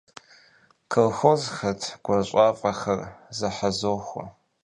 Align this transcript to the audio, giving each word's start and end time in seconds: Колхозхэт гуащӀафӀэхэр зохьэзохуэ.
Колхозхэт 0.91 1.81
гуащӀафӀэхэр 2.03 2.99
зохьэзохуэ. 3.37 4.23